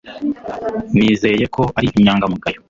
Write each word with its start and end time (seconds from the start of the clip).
Nizeye 0.97 1.45
ko 1.55 1.61
ari 1.77 1.87
inyangamugayo 1.97 2.59